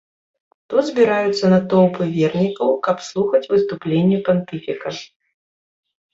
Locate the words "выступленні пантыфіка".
3.53-4.89